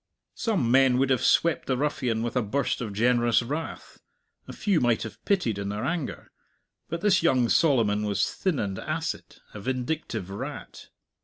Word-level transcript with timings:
Some 0.33 0.71
men 0.71 0.97
would 0.97 1.11
have 1.11 1.21
swept 1.23 1.67
the 1.67 1.77
ruffian 1.77 2.23
with 2.23 2.35
a 2.35 2.41
burst 2.41 2.81
of 2.81 2.91
generous 2.91 3.43
wrath, 3.43 3.99
a 4.47 4.51
few 4.51 4.81
might 4.81 5.03
have 5.03 5.23
pitied 5.25 5.59
in 5.59 5.69
their 5.69 5.83
anger; 5.85 6.31
but 6.89 7.01
this 7.01 7.21
young 7.21 7.49
Solomon 7.49 8.01
was 8.05 8.33
thin 8.33 8.57
and 8.57 8.79
acid, 8.79 9.35
a 9.53 9.59
vindictive 9.59 10.31
rat. 10.31 10.87